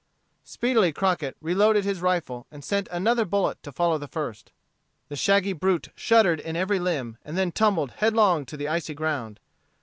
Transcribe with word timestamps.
Speedily 0.43 0.91
Crockett 0.91 1.37
reloaded 1.41 1.85
his 1.85 2.01
rifle, 2.01 2.47
and 2.49 2.63
sent 2.65 2.87
another 2.91 3.23
bullet 3.23 3.61
to 3.61 3.71
follow 3.71 3.99
the 3.99 4.07
first. 4.07 4.51
The 5.09 5.15
shaggy 5.15 5.53
brute 5.53 5.89
shuddered 5.95 6.39
in 6.39 6.55
every 6.55 6.79
limb, 6.79 7.19
and 7.23 7.37
then 7.37 7.51
tumbled 7.51 7.91
head 7.91 8.15
long 8.15 8.47
to 8.47 8.57
the 8.57 8.67
icy 8.67 8.95
ground. 8.95 9.39